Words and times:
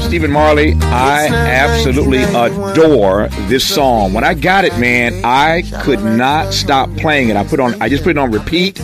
Stephen 0.00 0.30
Marley, 0.30 0.72
I 0.80 1.26
absolutely 1.28 2.22
adore 2.22 3.28
this 3.48 3.62
song. 3.62 4.14
When 4.14 4.24
I 4.24 4.32
got 4.32 4.64
it, 4.64 4.78
man, 4.78 5.22
I 5.22 5.64
could 5.82 6.02
not 6.02 6.54
stop 6.54 6.88
playing 6.96 7.28
it. 7.28 7.36
I 7.36 7.44
put 7.44 7.60
on, 7.60 7.74
I 7.82 7.90
just 7.90 8.04
put 8.04 8.10
it 8.12 8.18
on 8.18 8.30
repeat 8.30 8.80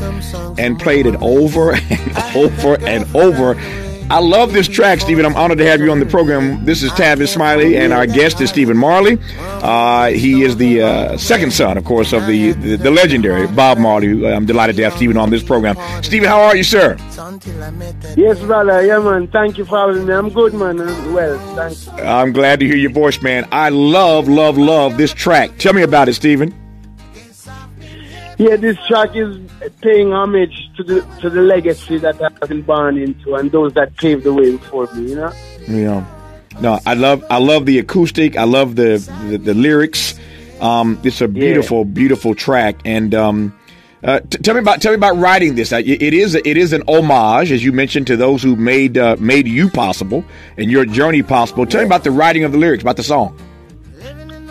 and 0.59 0.79
played 0.79 1.07
it 1.07 1.15
over 1.23 1.73
and 1.75 2.37
over 2.37 2.79
and 2.87 3.17
over 3.17 3.55
I 4.11 4.19
love 4.19 4.53
this 4.53 4.69
track, 4.69 5.01
Stephen. 5.01 5.25
I'm 5.25 5.35
honored 5.37 5.59
to 5.59 5.67
have 5.67 5.81
you 5.81 5.91
on 5.91 5.99
the 6.01 6.07
program. 6.07 6.65
This 6.65 6.83
is 6.83 6.91
Tavis 6.93 7.29
Smiley, 7.29 7.77
and 7.77 7.93
our 7.93 8.07
guest 8.07 8.41
is 8.41 8.51
Stephen 8.51 8.77
Marley. 8.77 9.19
Uh, 9.39 10.09
he 10.11 10.43
is 10.43 10.57
the 10.57 10.83
uh, 10.83 11.17
second 11.17 11.53
son, 11.53 11.79
of 11.79 11.85
course, 11.85 12.13
of 12.13 12.27
the, 12.27 12.53
the, 12.53 12.77
the 12.77 12.91
legendary 12.91 13.47
Bob 13.47 13.79
Marley. 13.79 14.27
I'm 14.27 14.45
delighted 14.45 14.77
to 14.77 14.85
have 14.85 14.95
Stephen 14.95 15.17
on 15.17 15.31
this 15.31 15.43
program. 15.43 15.77
Stephen, 16.03 16.29
how 16.29 16.41
are 16.41 16.57
you, 16.57 16.65
sir? 16.65 16.97
Yes, 18.17 18.39
brother. 18.41 18.85
Yeah, 18.85 18.99
man. 18.99 19.29
Thank 19.29 19.59
you 19.59 19.65
for 19.65 19.79
having 19.79 20.07
me. 20.07 20.13
I'm 20.13 20.29
good, 20.31 20.53
man. 20.55 20.77
well, 21.13 21.39
thanks. 21.57 21.89
I'm 21.89 22.33
glad 22.33 22.61
to 22.61 22.67
hear 22.67 22.77
your 22.77 22.93
voice, 22.93 23.23
man. 23.23 23.49
I 23.51 23.71
love, 23.71 24.29
love, 24.29 24.59
love 24.59 24.97
this 24.97 25.15
track. 25.15 25.57
Tell 25.59 25.73
me 25.73 25.83
about 25.83 26.09
it, 26.09 26.15
Stephen. 26.15 26.62
Yeah, 28.43 28.57
this 28.57 28.77
track 28.89 29.15
is 29.15 29.39
paying 29.83 30.13
homage 30.13 30.69
to 30.77 30.83
the 30.83 31.01
to 31.21 31.31
the 31.31 31.43
legacy 31.43 31.99
that 31.99 32.21
I've 32.21 32.49
been 32.49 32.63
born 32.63 32.99
into 32.99 33.37
and 33.37 33.53
those 33.53 33.73
that 33.75 33.97
paved 33.99 34.25
the 34.25 34.33
way 34.33 34.57
before 34.57 34.93
me. 34.95 35.11
You 35.11 35.17
know. 35.17 35.33
Yeah. 35.69 36.05
No, 36.61 36.81
I 36.85 36.95
love 36.95 37.25
I 37.31 37.39
love 37.39 37.67
the 37.67 37.79
acoustic. 37.79 38.37
I 38.37 38.43
love 38.43 38.75
the 38.75 38.99
the, 39.29 39.39
the 39.39 39.55
lyrics. 39.55 40.19
Um, 40.61 41.01
it's 41.05 41.21
a 41.21 41.29
beautiful, 41.29 41.79
yeah. 41.79 41.85
beautiful 41.85 42.35
track. 42.35 42.81
And 42.85 43.15
um, 43.15 43.57
uh, 44.03 44.19
t- 44.19 44.39
tell 44.39 44.55
me 44.55 44.61
about 44.61 44.83
tell 44.83 44.91
me 44.91 44.97
about 44.97 45.19
writing 45.19 45.55
this. 45.55 45.71
It 45.71 46.03
is 46.03 46.35
it 46.35 46.57
is 46.57 46.73
an 46.73 46.83
homage, 46.89 47.53
as 47.53 47.63
you 47.63 47.71
mentioned, 47.71 48.09
to 48.09 48.17
those 48.17 48.43
who 48.43 48.57
made 48.57 48.99
uh, 48.99 49.15
made 49.21 49.47
you 49.47 49.71
possible 49.71 50.25
and 50.57 50.69
your 50.69 50.85
journey 50.85 51.23
possible. 51.23 51.65
Tell 51.65 51.81
me 51.81 51.87
about 51.87 52.03
the 52.03 52.11
writing 52.11 52.43
of 52.43 52.51
the 52.51 52.59
lyrics, 52.59 52.83
about 52.83 52.97
the 52.97 53.05
song. 53.05 53.39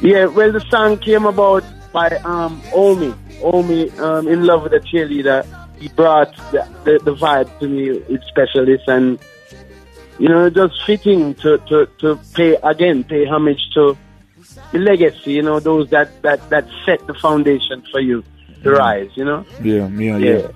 Yeah, 0.01 0.27
well, 0.27 0.53
the 0.53 0.61
song 0.69 0.97
came 0.97 1.25
about 1.25 1.65
by 1.91 2.07
um, 2.23 2.61
Omi. 2.73 3.13
Omi 3.43 3.89
um, 3.99 4.27
in 4.27 4.45
love 4.45 4.63
with 4.63 4.73
a 4.73 4.79
cheerleader. 4.79 5.45
He 5.79 5.87
brought 5.89 6.35
the, 6.51 6.67
the, 6.83 6.99
the 7.03 7.15
vibe 7.15 7.59
to 7.59 7.67
me 7.67 7.91
with 7.91 8.23
specialists 8.25 8.87
and 8.87 9.19
you 10.19 10.29
know 10.29 10.49
just 10.49 10.83
fitting 10.85 11.33
to, 11.35 11.57
to, 11.57 11.87
to 11.99 12.19
pay 12.33 12.55
again 12.63 13.03
pay 13.03 13.25
homage 13.25 13.69
to 13.73 13.97
the 14.71 14.79
legacy. 14.79 15.33
You 15.33 15.41
know 15.41 15.59
those 15.59 15.89
that 15.89 16.21
that 16.21 16.49
that 16.49 16.67
set 16.85 17.05
the 17.07 17.13
foundation 17.15 17.83
for 17.91 17.99
you 17.99 18.23
to 18.63 18.69
mm. 18.69 18.77
rise. 18.77 19.09
You 19.15 19.25
know. 19.25 19.45
Yeah, 19.61 19.87
yeah, 19.87 20.17
yeah. 20.17 20.37
yeah. 20.37 20.51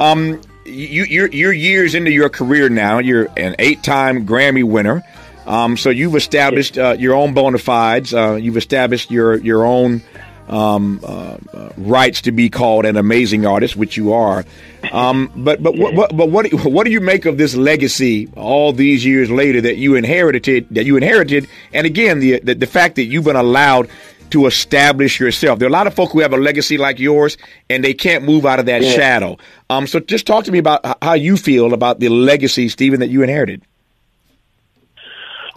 Um, 0.00 0.40
you 0.64 1.04
you're 1.04 1.28
you're 1.28 1.52
years 1.52 1.94
into 1.94 2.10
your 2.10 2.28
career 2.28 2.68
now. 2.68 2.98
You're 2.98 3.28
an 3.36 3.56
eight-time 3.58 4.26
Grammy 4.26 4.64
winner. 4.64 5.04
Um, 5.46 5.78
so 5.78 5.88
you've 5.88 6.14
established 6.14 6.76
uh, 6.76 6.96
your 6.98 7.14
own 7.14 7.32
bona 7.32 7.58
fides. 7.58 8.12
Uh, 8.12 8.34
you've 8.34 8.58
established 8.58 9.10
your 9.10 9.36
your 9.36 9.64
own 9.64 10.02
um, 10.48 11.00
uh, 11.02 11.36
uh, 11.52 11.70
rights 11.76 12.22
to 12.22 12.32
be 12.32 12.48
called 12.48 12.84
an 12.84 12.96
amazing 12.96 13.46
artist, 13.46 13.76
which 13.76 13.96
you 13.96 14.12
are. 14.12 14.44
Um, 14.92 15.30
but 15.36 15.62
but 15.62 15.76
what, 15.76 15.94
what, 15.94 16.16
but 16.16 16.30
what 16.30 16.52
what 16.52 16.84
do 16.84 16.90
you 16.90 17.00
make 17.00 17.26
of 17.26 17.38
this 17.38 17.54
legacy 17.54 18.28
all 18.36 18.72
these 18.72 19.04
years 19.04 19.30
later 19.30 19.60
that 19.60 19.76
you 19.76 19.94
inherited 19.94 20.66
that 20.70 20.84
you 20.84 20.96
inherited, 20.96 21.48
and 21.72 21.86
again 21.86 22.20
the 22.20 22.40
the, 22.40 22.54
the 22.54 22.66
fact 22.66 22.96
that 22.96 23.04
you've 23.04 23.24
been 23.24 23.36
allowed 23.36 23.88
to 24.30 24.46
establish 24.46 25.18
yourself. 25.20 25.58
There 25.58 25.66
are 25.66 25.70
a 25.70 25.72
lot 25.72 25.86
of 25.86 25.94
folk 25.94 26.12
who 26.12 26.20
have 26.20 26.32
a 26.32 26.36
legacy 26.36 26.78
like 26.78 26.98
yours, 26.98 27.36
and 27.70 27.82
they 27.82 27.94
can't 27.94 28.24
move 28.24 28.44
out 28.44 28.58
of 28.58 28.66
that 28.66 28.82
yeah. 28.82 28.92
shadow. 28.92 29.38
Um, 29.70 29.86
so 29.86 30.00
just 30.00 30.26
talk 30.26 30.44
to 30.44 30.52
me 30.52 30.58
about 30.58 31.02
how 31.02 31.14
you 31.14 31.36
feel 31.36 31.72
about 31.72 32.00
the 32.00 32.08
legacy, 32.08 32.68
Stephen, 32.68 33.00
that 33.00 33.08
you 33.08 33.22
inherited. 33.22 33.62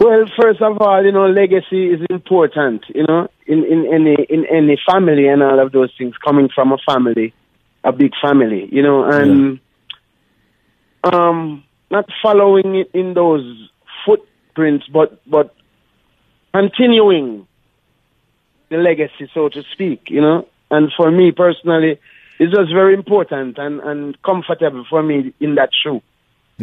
Well, 0.02 0.24
first 0.36 0.60
of 0.60 0.78
all, 0.80 1.04
you 1.04 1.12
know, 1.12 1.28
legacy 1.28 1.86
is 1.86 2.00
important. 2.10 2.84
You 2.92 3.04
know, 3.06 3.28
in 3.46 3.64
in 3.64 3.86
any 3.86 4.16
in 4.28 4.44
any 4.46 4.76
family 4.90 5.28
and 5.28 5.44
all 5.44 5.60
of 5.60 5.70
those 5.70 5.92
things 5.96 6.16
coming 6.24 6.48
from 6.52 6.72
a 6.72 6.78
family, 6.78 7.32
a 7.84 7.92
big 7.92 8.10
family. 8.20 8.68
You 8.72 8.82
know, 8.82 9.04
and 9.04 9.60
yeah. 11.04 11.10
um, 11.12 11.62
not 11.88 12.06
following 12.20 12.74
it 12.74 12.90
in 12.92 13.14
those 13.14 13.44
footprints, 14.04 14.86
but 14.92 15.22
but 15.24 15.54
continuing 16.52 17.46
the 18.70 18.78
legacy, 18.78 19.30
so 19.32 19.48
to 19.50 19.62
speak. 19.72 20.10
You 20.10 20.20
know, 20.20 20.48
and 20.68 20.90
for 20.96 21.12
me 21.12 21.30
personally, 21.30 22.00
it 22.40 22.48
was 22.48 22.68
very 22.74 22.94
important 22.94 23.56
and 23.56 23.78
and 23.78 24.20
comfortable 24.22 24.84
for 24.90 25.00
me 25.00 25.32
in 25.38 25.54
that 25.54 25.70
shoe. 25.80 26.02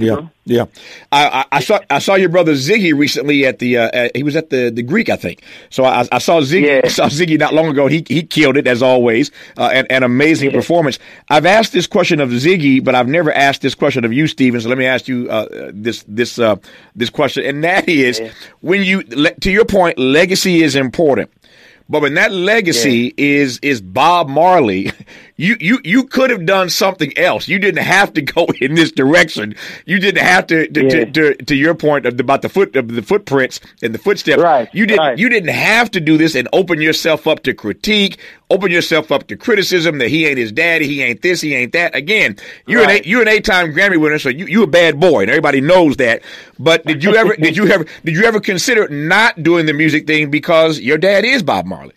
Yeah, 0.01 0.15
know? 0.15 0.29
yeah. 0.45 0.65
I, 1.11 1.27
I, 1.27 1.45
I, 1.57 1.59
saw 1.59 1.79
I 1.89 1.99
saw 1.99 2.15
your 2.15 2.29
brother 2.29 2.53
Ziggy 2.53 2.97
recently 2.97 3.45
at 3.45 3.59
the 3.59 3.77
uh, 3.77 3.89
at, 3.93 4.15
he 4.15 4.23
was 4.23 4.35
at 4.35 4.49
the, 4.49 4.69
the 4.69 4.83
Greek 4.83 5.09
I 5.09 5.15
think. 5.15 5.43
So 5.69 5.85
I, 5.85 6.07
I 6.11 6.17
saw 6.19 6.41
Ziggy 6.41 6.83
yeah. 6.83 6.89
saw 6.89 7.07
Ziggy 7.07 7.37
not 7.39 7.53
long 7.53 7.67
ago. 7.67 7.87
He 7.87 8.05
he 8.07 8.23
killed 8.23 8.57
it 8.57 8.67
as 8.67 8.81
always. 8.81 9.31
Uh, 9.57 9.69
an, 9.73 9.87
an 9.89 10.03
amazing 10.03 10.51
yeah. 10.51 10.57
performance. 10.57 10.99
I've 11.29 11.45
asked 11.45 11.73
this 11.73 11.87
question 11.87 12.19
of 12.19 12.29
Ziggy, 12.29 12.83
but 12.83 12.95
I've 12.95 13.07
never 13.07 13.31
asked 13.31 13.61
this 13.61 13.75
question 13.75 14.05
of 14.05 14.13
you, 14.13 14.27
Stephen. 14.27 14.61
So 14.61 14.69
let 14.69 14.77
me 14.77 14.85
ask 14.85 15.07
you 15.07 15.29
uh, 15.29 15.71
this 15.73 16.03
this 16.07 16.39
uh, 16.39 16.55
this 16.95 17.09
question, 17.09 17.45
and 17.45 17.63
that 17.63 17.87
is 17.87 18.19
yeah. 18.19 18.31
when 18.61 18.83
you 18.83 19.03
to 19.03 19.51
your 19.51 19.65
point, 19.65 19.97
legacy 19.97 20.63
is 20.63 20.75
important. 20.75 21.31
But 21.89 22.03
when 22.03 22.13
that 22.13 22.31
legacy 22.31 23.15
yeah. 23.17 23.25
is 23.41 23.59
is 23.63 23.81
Bob 23.81 24.29
Marley, 24.29 24.91
you 25.39 25.55
you 25.61 25.79
you 25.85 26.03
could 26.03 26.29
have 26.31 26.45
done 26.45 26.69
something 26.69 27.17
else. 27.17 27.47
You 27.47 27.59
didn't 27.59 27.83
have 27.83 28.13
to 28.13 28.21
go 28.21 28.45
in 28.61 28.75
this 28.75 28.91
direction. 28.91 29.55
You 29.85 29.97
didn't 29.97 30.23
have 30.23 30.45
to 30.47 30.67
to, 30.67 30.83
yeah. 30.83 30.89
to, 30.89 31.05
to, 31.05 31.45
to, 31.45 31.55
your 31.55 31.73
point 31.73 32.05
about 32.05 32.41
the 32.41 32.49
foot 32.49 32.75
of 32.75 32.89
the 32.89 33.01
footprints 33.01 33.61
and 33.81 33.93
the 33.93 33.97
footsteps. 33.97 34.41
Right. 34.41 34.69
You 34.73 34.85
didn't 34.85 34.99
right. 34.99 35.17
you 35.17 35.29
didn't 35.29 35.55
have 35.55 35.91
to 35.91 36.01
do 36.01 36.17
this 36.17 36.35
and 36.35 36.49
open 36.51 36.81
yourself 36.81 37.25
up 37.25 37.43
to 37.43 37.53
critique, 37.53 38.19
open 38.49 38.69
yourself 38.69 39.13
up 39.13 39.27
to 39.27 39.37
criticism 39.37 39.99
that 39.99 40.09
he 40.09 40.25
ain't 40.25 40.37
his 40.37 40.51
daddy, 40.51 40.87
he 40.87 41.01
ain't 41.01 41.21
this, 41.21 41.39
he 41.39 41.55
ain't 41.55 41.71
that. 41.71 41.95
Again, 41.95 42.35
you're 42.67 42.83
right. 42.83 42.99
an 42.99 43.09
you're 43.09 43.21
an 43.21 43.29
eight 43.29 43.45
time 43.45 43.71
Grammy 43.71 43.99
winner, 43.99 44.19
so 44.19 44.27
you 44.27 44.45
you 44.45 44.63
a 44.63 44.67
bad 44.67 44.99
boy, 44.99 45.21
and 45.21 45.29
everybody 45.29 45.61
knows 45.61 45.95
that. 45.97 46.21
But 46.59 46.85
did 46.85 47.01
you 47.01 47.15
ever 47.15 47.37
did 47.37 47.55
you 47.55 47.67
ever 47.69 47.85
did 48.03 48.13
you 48.13 48.25
ever 48.25 48.41
consider 48.41 48.89
not 48.89 49.41
doing 49.41 49.67
the 49.67 49.73
music 49.73 50.05
thing 50.05 50.29
because 50.29 50.81
your 50.81 50.97
dad 50.97 51.23
is 51.23 51.43
Bob 51.43 51.65
Marley? 51.65 51.93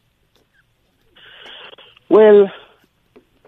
Well, 2.09 2.53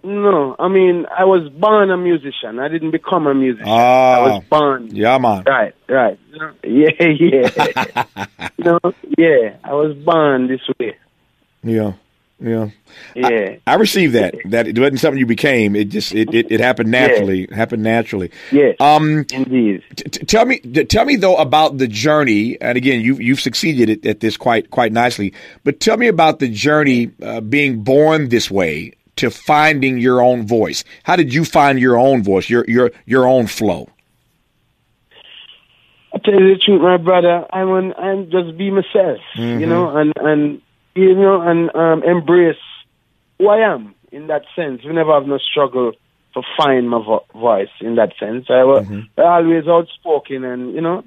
no. 0.05 0.57
I 0.59 0.69
mean, 0.69 1.07
I 1.17 1.25
was 1.25 1.49
born 1.49 1.91
a 1.91 1.97
musician. 1.97 2.59
I 2.59 2.69
didn't 2.69 2.91
become 2.91 3.27
a 3.27 3.35
musician. 3.35 3.69
Ah, 3.69 4.15
I 4.15 4.21
was 4.21 4.45
born. 4.51 4.95
Yeah, 4.95 5.19
man. 5.19 5.45
Right, 5.47 5.75
right. 5.89 6.19
Yeah, 6.65 6.91
yeah. 7.01 8.05
you 8.59 8.65
know, 8.65 8.81
yeah. 9.17 9.57
I 9.63 9.75
was 9.75 9.97
born 9.97 10.49
this 10.49 10.61
way. 10.79 10.97
Yeah. 11.63 11.93
Yeah, 12.41 12.71
yeah. 13.15 13.29
I, 13.29 13.61
I 13.67 13.75
received 13.77 14.15
that. 14.15 14.35
That 14.47 14.67
it 14.67 14.77
wasn't 14.77 14.99
something 14.99 15.19
you 15.19 15.27
became. 15.27 15.77
It 15.77 15.85
just 15.85 16.13
it, 16.13 16.35
it, 16.35 16.51
it 16.51 16.61
happened 16.61 16.91
naturally. 16.91 17.43
Yeah. 17.43 17.45
It 17.45 17.53
happened 17.53 17.85
naturally. 17.85 18.33
Yeah. 18.51 18.73
Um. 18.81 19.25
Indeed. 19.33 19.85
T- 19.95 20.11
t- 20.11 20.27
tell 20.27 20.45
me, 20.45 20.59
t- 20.59 20.85
tell 20.85 21.05
me 21.05 21.15
though 21.15 21.37
about 21.37 21.79
the 21.79 21.87
journey. 21.87 22.61
And 22.61 22.77
again, 22.77 23.03
you 23.03 23.15
you've 23.17 23.41
succeeded 23.41 23.89
at, 23.89 24.05
at, 24.05 24.21
this 24.21 24.37
quite 24.37 24.71
quite 24.71 24.93
nicely. 24.93 25.33
But 25.63 25.79
tell 25.79 25.97
me 25.97 26.09
about 26.09 26.41
the 26.41 26.49
journey 26.49 27.13
uh, 27.23 27.41
being 27.41 27.83
born 27.85 28.31
this 28.31 28.51
way 28.51 28.95
to 29.17 29.31
finding 29.31 29.99
your 29.99 30.23
own 30.23 30.47
voice. 30.47 30.85
How 31.05 31.17
did 31.17 31.33
you 31.33 31.45
find 31.45 31.79
your 31.79 31.99
own 31.99 32.23
voice? 32.23 32.49
Your 32.49 32.65
your 32.69 32.91
your 33.07 33.27
own 33.27 33.47
flow. 33.47 33.89
I 36.15 36.19
tell 36.19 36.35
you 36.35 36.55
the 36.55 36.61
truth, 36.61 36.81
my 36.81 36.97
brother. 36.97 37.47
I'm 37.53 37.93
I'm 37.99 38.31
just 38.31 38.57
be 38.57 38.71
myself, 38.71 39.21
mm-hmm. 39.37 39.61
you 39.61 39.67
know, 39.67 39.97
and 39.97 40.13
and 40.17 40.63
you 40.95 41.15
know, 41.15 41.41
and 41.41 41.75
um, 41.75 42.03
embrace 42.03 42.57
who 43.39 43.49
I 43.49 43.59
am 43.59 43.95
in 44.13 44.29
that 44.29 44.45
sense. 44.55 44.85
We 44.85 44.93
never 44.93 45.13
have 45.13 45.27
no 45.27 45.39
struggle 45.39 45.93
to 46.35 46.43
find 46.57 46.89
my 46.89 46.99
vo- 46.99 47.25
voice 47.35 47.71
in 47.81 47.97
that 47.97 48.13
sense. 48.19 48.47
I 48.49 48.65
was 48.65 48.87
mm-hmm. 48.87 49.21
always 49.21 49.67
outspoken 49.67 50.45
and, 50.45 50.75
you 50.75 50.81
know, 50.81 51.05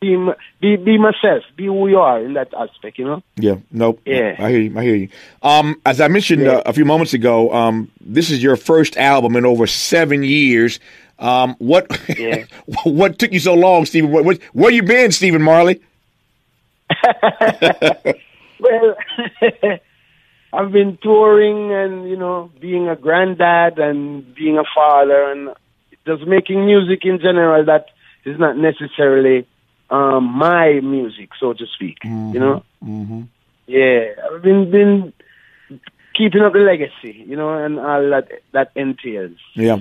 be, 0.00 0.16
be 0.60 0.76
be 0.76 0.98
myself, 0.98 1.44
be 1.56 1.66
who 1.66 1.88
you 1.88 1.98
are 1.98 2.20
in 2.22 2.34
that 2.34 2.52
aspect, 2.54 2.98
you 2.98 3.04
know. 3.04 3.22
Yeah, 3.36 3.56
nope. 3.70 4.00
Yeah, 4.04 4.36
I 4.38 4.50
hear 4.50 4.60
you. 4.60 4.78
I 4.78 4.82
hear 4.82 4.94
you. 4.96 5.08
Um, 5.42 5.80
as 5.84 6.00
I 6.00 6.08
mentioned 6.08 6.42
yeah. 6.42 6.56
uh, 6.56 6.62
a 6.66 6.72
few 6.72 6.84
moments 6.84 7.14
ago, 7.14 7.52
um, 7.52 7.90
this 8.00 8.30
is 8.30 8.42
your 8.42 8.56
first 8.56 8.96
album 8.96 9.36
in 9.36 9.46
over 9.46 9.66
seven 9.66 10.22
years. 10.22 10.80
Um, 11.18 11.56
what 11.58 11.86
yeah. 12.18 12.44
what 12.84 13.18
took 13.18 13.32
you 13.32 13.40
so 13.40 13.54
long, 13.54 13.86
Stephen? 13.86 14.10
What, 14.10 14.24
what, 14.24 14.42
where 14.52 14.70
you 14.70 14.82
been, 14.82 15.12
Stephen 15.12 15.42
Marley? 15.42 15.80
Well, 18.58 18.96
I've 20.52 20.72
been 20.72 20.98
touring 21.02 21.72
and, 21.72 22.08
you 22.08 22.16
know, 22.16 22.50
being 22.60 22.88
a 22.88 22.96
granddad 22.96 23.78
and 23.78 24.34
being 24.34 24.58
a 24.58 24.64
father 24.74 25.30
and 25.30 25.50
just 26.06 26.26
making 26.26 26.64
music 26.64 27.00
in 27.04 27.18
general 27.18 27.64
that 27.66 27.86
is 28.24 28.38
not 28.38 28.56
necessarily 28.56 29.46
um, 29.90 30.24
my 30.24 30.80
music, 30.80 31.30
so 31.38 31.52
to 31.52 31.66
speak. 31.66 31.98
Mm-hmm. 32.04 32.34
You 32.34 32.40
know? 32.40 32.64
Mm-hmm. 32.84 33.22
Yeah, 33.66 34.04
I've 34.32 34.42
been 34.42 34.70
been 34.70 35.12
keeping 36.14 36.40
up 36.40 36.52
the 36.52 36.60
legacy, 36.60 37.24
you 37.26 37.36
know, 37.36 37.52
and 37.52 37.78
all 37.78 38.10
that 38.10 38.28
that 38.52 38.70
entails. 38.74 39.38
Yeah. 39.54 39.80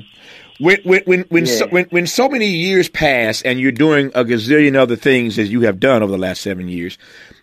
when 0.60 0.80
when 0.84 1.02
when 1.06 1.22
when, 1.30 1.46
yeah. 1.46 1.54
so, 1.54 1.68
when 1.68 1.86
when 1.86 2.08
so 2.08 2.28
many 2.28 2.48
years 2.48 2.90
pass 2.90 3.42
and 3.42 3.60
you're 3.60 3.72
doing 3.72 4.08
a 4.16 4.24
gazillion 4.24 4.76
other 4.76 4.96
things 4.96 5.40
as 5.40 5.52
you 5.52 5.62
have 5.62 5.80
done 5.80 6.04
over 6.04 6.12
the 6.12 6.18
last 6.18 6.42
seven 6.42 6.68
years, 6.68 6.98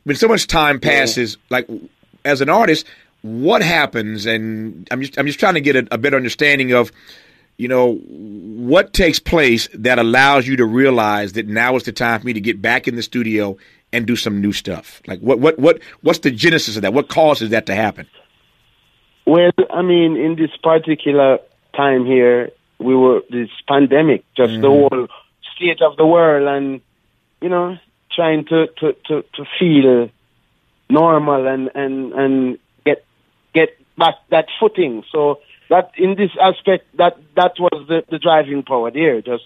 when 0.05 0.17
so 0.17 0.29
much 0.29 0.47
time 0.47 0.81
passes, 0.81 1.37
yeah. 1.37 1.59
like 1.59 1.69
as 2.25 2.41
an 2.41 2.49
artist, 2.49 2.87
what 3.23 3.63
happens? 3.63 4.27
And 4.27 4.87
I'm 4.91 5.01
just 5.01 5.19
I'm 5.19 5.27
just 5.27 5.39
trying 5.41 5.55
to 5.55 5.61
get 5.61 5.77
a, 5.77 5.87
a 5.93 5.99
better 5.99 6.17
understanding 6.17 6.73
of, 6.73 6.93
you 7.63 7.69
know, 7.69 7.95
what 7.95 8.93
takes 8.93 9.21
place 9.21 9.69
that 9.73 10.01
allows 10.01 10.49
you 10.49 10.57
to 10.57 10.67
realize 10.67 11.35
that 11.35 11.47
now 11.47 11.77
is 11.77 11.85
the 11.85 11.93
time 11.93 12.19
for 12.19 12.27
me 12.27 12.33
to 12.33 12.41
get 12.41 12.61
back 12.61 12.89
in 12.89 12.97
the 12.97 13.03
studio 13.03 13.57
and 13.93 14.05
do 14.05 14.17
some 14.17 14.41
new 14.41 14.53
stuff. 14.53 15.01
Like 15.07 15.21
what 15.21 15.39
what 15.39 15.61
what 15.61 15.81
what's 16.01 16.19
the 16.19 16.33
genesis 16.33 16.75
of 16.75 16.83
that? 16.83 16.93
What 16.93 17.09
causes 17.09 17.51
that 17.51 17.67
to 17.67 17.75
happen? 17.77 18.09
Well, 19.27 19.53
I 19.71 19.83
mean, 19.83 20.17
in 20.17 20.35
this 20.35 20.51
particular 20.61 21.39
time 21.77 22.05
here, 22.05 22.51
we 22.81 22.97
were 22.97 23.23
this 23.31 23.51
pandemic, 23.69 24.25
just 24.37 24.55
mm-hmm. 24.55 24.63
the 24.63 24.69
whole 24.69 25.07
state 25.55 25.81
of 25.83 25.97
the 25.97 26.05
world, 26.05 26.49
and 26.49 26.81
you 27.41 27.49
know, 27.49 27.79
trying 28.11 28.45
to 28.47 28.67
to 28.79 28.97
to, 29.07 29.25
to 29.35 29.45
feel 29.57 30.11
normal 30.91 31.47
and 31.47 31.71
and 31.77 32.13
and 32.13 32.59
get 32.85 33.05
get 33.55 33.69
back 33.97 34.17
that 34.31 34.47
footing. 34.59 35.05
So 35.13 35.39
that 35.73 35.91
in 35.97 36.15
this 36.17 36.31
aspect, 36.41 36.85
that 36.99 37.15
that 37.37 37.55
was 37.59 37.79
the 37.89 38.05
the 38.13 38.19
driving 38.19 38.63
power 38.63 38.91
there, 38.91 39.21
just 39.23 39.45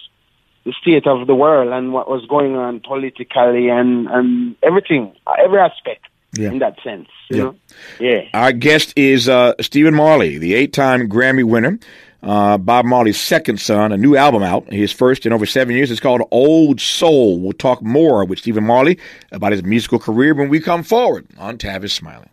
the 0.64 0.72
state 0.82 1.06
of 1.06 1.26
the 1.26 1.34
world 1.34 1.72
and 1.72 1.92
what 1.92 2.10
was 2.10 2.26
going 2.26 2.56
on 2.56 2.80
politically 2.80 3.68
and 3.68 4.08
and 4.08 4.56
everything, 4.62 5.14
every 5.44 5.60
aspect 5.60 6.04
yeah. 6.36 6.50
in 6.50 6.58
that 6.58 6.76
sense. 6.82 7.08
You 7.30 7.36
yeah. 7.36 7.42
know? 7.44 7.54
Yeah. 8.00 8.20
Our 8.34 8.52
guest 8.52 8.92
is 8.96 9.28
uh, 9.28 9.54
Stephen 9.60 9.94
Marley, 9.94 10.38
the 10.38 10.54
eight-time 10.54 11.08
Grammy 11.08 11.44
winner. 11.44 11.78
Uh, 12.22 12.58
Bob 12.58 12.84
Marley's 12.84 13.20
second 13.20 13.60
son, 13.60 13.92
a 13.92 13.96
new 13.96 14.16
album 14.16 14.42
out, 14.42 14.72
his 14.72 14.90
first 14.90 15.26
in 15.26 15.32
over 15.32 15.46
seven 15.46 15.76
years. 15.76 15.92
It's 15.92 16.00
called 16.00 16.22
Old 16.32 16.80
Soul. 16.80 17.38
We'll 17.38 17.52
talk 17.52 17.82
more 17.82 18.24
with 18.24 18.40
Stephen 18.40 18.64
Marley 18.64 18.98
about 19.30 19.52
his 19.52 19.62
musical 19.62 20.00
career 20.00 20.34
when 20.34 20.48
we 20.48 20.58
come 20.58 20.82
forward 20.82 21.28
on 21.38 21.56
Tavis 21.56 21.90
Smiley. 21.90 22.26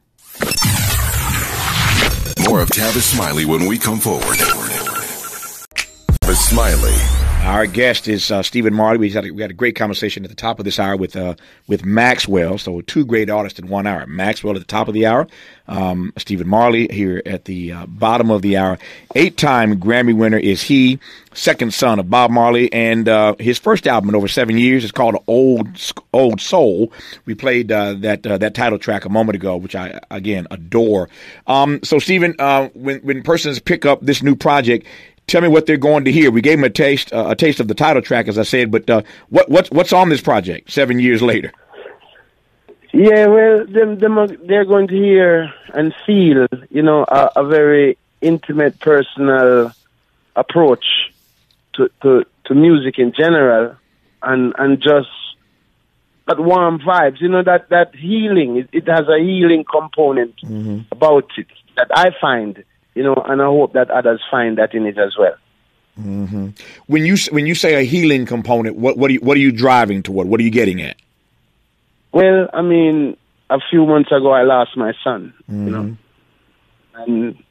More 2.54 2.62
of 2.62 2.70
Tavis 2.70 3.02
Smiley 3.02 3.46
when 3.46 3.66
we 3.66 3.80
come 3.80 4.00
forward. 4.00 4.38
Tavis 6.22 6.36
Smiley. 6.36 7.23
Our 7.44 7.66
guest 7.68 8.08
is 8.08 8.32
uh, 8.32 8.42
Stephen 8.42 8.74
Marley. 8.74 8.98
We 8.98 9.10
had, 9.10 9.26
a, 9.26 9.32
we 9.32 9.42
had 9.42 9.52
a 9.52 9.54
great 9.54 9.76
conversation 9.76 10.24
at 10.24 10.30
the 10.30 10.36
top 10.36 10.60
of 10.60 10.66
this 10.66 10.80
hour 10.80 10.96
with 10.96 11.18
uh, 11.18 11.36
with 11.68 11.84
Maxwell. 11.84 12.58
So 12.58 12.80
two 12.80 13.06
great 13.06 13.30
artists 13.30 13.60
in 13.60 13.68
one 13.68 13.86
hour. 13.86 14.08
Maxwell 14.08 14.56
at 14.56 14.60
the 14.60 14.66
top 14.66 14.88
of 14.88 14.94
the 14.94 15.06
hour, 15.06 15.28
um, 15.68 16.14
Stephen 16.18 16.48
Marley 16.48 16.88
here 16.90 17.22
at 17.26 17.44
the 17.44 17.74
uh, 17.74 17.86
bottom 17.86 18.32
of 18.32 18.44
the 18.44 18.56
hour. 18.56 18.80
Eight-time 19.16 19.78
Grammy 19.78 20.16
winner 20.16 20.38
is 20.38 20.62
he, 20.64 21.00
second 21.34 21.74
son 21.74 22.00
of 22.00 22.10
Bob 22.10 22.32
Marley, 22.32 22.72
and 22.72 23.10
uh, 23.10 23.36
his 23.40 23.60
first 23.60 23.88
album 23.88 24.10
in 24.10 24.16
over 24.16 24.30
seven 24.30 24.58
years 24.58 24.86
is 24.86 24.94
called 24.94 25.22
Old 25.28 25.68
Old 26.14 26.40
Soul. 26.40 26.94
We 27.26 27.36
played 27.36 27.74
uh, 27.74 27.96
that 27.96 28.26
uh, 28.26 28.38
that 28.38 28.56
title 28.56 28.80
track 28.80 29.04
a 29.04 29.10
moment 29.10 29.36
ago, 29.36 29.58
which 29.58 29.76
I 29.76 30.00
again 30.10 30.48
adore. 30.50 31.10
Um, 31.46 31.82
so 31.84 32.00
Stephen, 32.00 32.36
when 32.74 33.02
when 33.02 33.22
persons 33.22 33.60
pick 33.60 33.86
up 33.86 34.00
this 34.02 34.24
new 34.24 34.36
project 34.36 34.88
tell 35.28 35.42
me 35.42 35.48
what 35.48 35.66
they're 35.66 35.78
going 35.78 36.06
to 36.06 36.12
hear. 36.12 36.32
We 36.32 36.42
gave 36.42 36.58
them 36.58 36.66
a 36.66 36.70
taste, 36.70 37.14
uh, 37.14 37.28
a 37.30 37.36
taste 37.36 37.60
of 37.60 37.68
the 37.68 37.74
title 37.74 38.02
track, 38.02 38.28
as 38.28 38.38
I 38.38 38.44
said. 38.44 38.72
But 38.72 38.90
uh, 38.90 39.02
what 39.30 39.50
what's 39.50 39.72
what's 39.72 39.94
on 39.94 40.10
this 40.10 40.22
project 40.22 40.72
seven 40.72 41.00
years 41.00 41.22
later? 41.22 41.52
Yeah, 42.94 43.26
well, 43.26 43.66
them, 43.66 43.98
them, 43.98 44.38
they're 44.46 44.66
going 44.66 44.88
to 44.90 44.96
hear 44.96 45.52
and 45.74 45.96
feel, 46.06 46.46
you 46.70 46.84
know, 46.84 47.04
a, 47.08 47.32
a 47.38 47.48
very 47.48 47.98
intimate, 48.22 48.80
personal 48.80 49.72
approach 50.36 50.86
to, 51.74 51.90
to 52.04 52.26
to 52.46 52.54
music 52.54 53.00
in 53.00 53.14
general, 53.14 53.76
and 54.22 54.54
and 54.58 54.80
just 54.80 55.10
that 56.28 56.40
warm 56.40 56.80
vibes. 56.80 57.20
You 57.20 57.30
know 57.30 57.44
that 57.44 57.70
that 57.70 57.96
healing. 57.96 58.58
It, 58.58 58.70
it 58.72 58.88
has 58.88 59.08
a 59.08 59.20
healing 59.20 59.64
component 59.64 60.36
mm-hmm. 60.38 60.82
about 60.92 61.32
it 61.38 61.48
that 61.76 61.88
I 61.96 62.12
find 62.22 62.64
you 62.96 63.04
know, 63.04 63.16
and 63.16 63.42
I 63.42 63.46
hope 63.46 63.74
that 63.74 63.90
others 63.90 64.22
find 64.30 64.58
that 64.58 64.74
in 64.74 64.86
it 64.86 64.98
as 64.98 65.16
well. 65.18 65.36
Mm-hmm. 66.00 66.50
When 66.88 67.06
you 67.06 67.16
when 67.32 67.46
you 67.46 67.54
say 67.54 67.76
a 67.76 67.82
healing 67.82 68.26
component, 68.26 68.78
what 68.78 68.98
what 68.98 69.10
are 69.10 69.14
you, 69.14 69.20
what 69.20 69.38
are 69.38 69.42
you 69.42 69.52
driving 69.52 70.02
toward? 70.02 70.28
What 70.28 70.40
are 70.40 70.44
you 70.44 70.50
getting 70.50 70.82
at? 70.82 70.98
Well, 72.12 72.50
I 72.52 72.62
mean, 72.62 73.16
a 73.50 73.60
few 73.70 73.86
months 73.86 74.12
ago, 74.12 74.32
I 74.32 74.44
lost 74.44 74.76
my 74.76 74.94
son. 75.04 75.34
Mm-hmm. 75.50 75.66
You 75.68 75.72
know, 75.72 75.98
mm-hmm. 76.96 77.12
and 77.12 77.44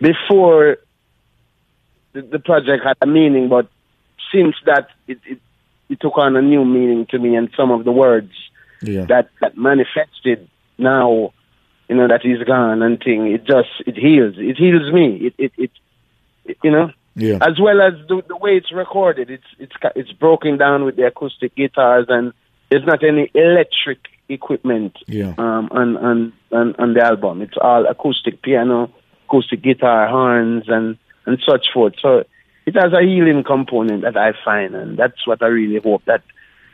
before 0.00 0.78
the, 2.12 2.22
the, 2.22 2.38
project 2.38 2.84
had 2.84 2.96
a 3.02 3.06
meaning, 3.06 3.48
but 3.48 3.68
since 4.32 4.54
that, 4.64 4.88
it, 5.06 5.18
it, 5.26 5.40
it 5.88 6.00
took 6.00 6.16
on 6.16 6.36
a 6.36 6.42
new 6.42 6.64
meaning 6.64 7.06
to 7.10 7.18
me, 7.18 7.36
and 7.36 7.50
some 7.56 7.70
of 7.70 7.84
the 7.84 7.92
words 7.92 8.32
yeah. 8.80 9.04
that 9.04 9.28
that 9.42 9.56
manifested 9.58 10.48
now 10.78 11.32
you 11.88 11.96
know, 11.96 12.08
that 12.08 12.22
he's 12.22 12.42
gone 12.42 12.82
and 12.82 12.98
thing. 13.00 13.26
It 13.32 13.44
just 13.44 13.68
it 13.86 13.96
heals. 13.96 14.34
It 14.38 14.56
heals 14.56 14.92
me. 14.92 15.26
It 15.26 15.34
it 15.38 15.52
it, 15.56 15.70
it 16.44 16.58
you 16.62 16.70
know. 16.70 16.90
Yeah. 17.18 17.38
As 17.40 17.58
well 17.58 17.80
as 17.80 17.94
the, 18.08 18.22
the 18.28 18.36
way 18.36 18.56
it's 18.56 18.72
recorded, 18.72 19.30
it's 19.30 19.46
it's 19.58 19.72
it's 19.94 20.12
broken 20.12 20.58
down 20.58 20.84
with 20.84 20.96
the 20.96 21.06
acoustic 21.06 21.54
guitars 21.54 22.06
and 22.08 22.34
there's 22.70 22.84
not 22.84 23.02
any 23.04 23.30
electric 23.34 23.98
equipment 24.28 24.96
yeah. 25.06 25.34
um, 25.38 25.68
on, 25.70 25.96
on 25.96 26.32
on 26.52 26.74
on 26.78 26.94
the 26.94 27.04
album. 27.04 27.42
It's 27.42 27.56
all 27.60 27.86
acoustic 27.86 28.42
piano, 28.42 28.92
acoustic 29.28 29.62
guitar, 29.62 30.08
horns, 30.08 30.64
and 30.68 30.98
and 31.26 31.38
such 31.48 31.68
forth. 31.72 31.94
So 32.00 32.24
it 32.66 32.74
has 32.74 32.92
a 32.92 33.02
healing 33.02 33.44
component 33.44 34.02
that 34.02 34.16
I 34.16 34.32
find, 34.44 34.74
and 34.74 34.98
that's 34.98 35.26
what 35.26 35.42
I 35.42 35.46
really 35.46 35.80
hope 35.80 36.04
that 36.06 36.22